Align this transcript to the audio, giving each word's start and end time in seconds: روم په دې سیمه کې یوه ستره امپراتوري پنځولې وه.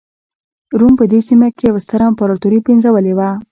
روم 0.79 0.93
په 0.99 1.05
دې 1.11 1.19
سیمه 1.29 1.47
کې 1.57 1.63
یوه 1.69 1.79
ستره 1.85 2.05
امپراتوري 2.09 2.59
پنځولې 2.67 3.13
وه. 3.17 3.29